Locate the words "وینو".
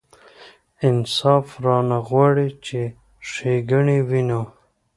4.09-4.41